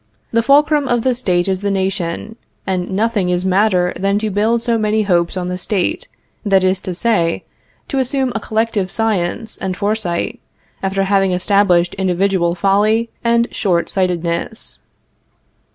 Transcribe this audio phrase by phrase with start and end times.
[0.31, 4.63] The fulcrum of the State is the nation, and nothing is madder than to build
[4.63, 6.07] so many hopes on the State;
[6.43, 7.43] that is to say,
[7.87, 10.39] to assume a collective science and foresight,
[10.81, 14.79] after having established individual folly and short sightedness.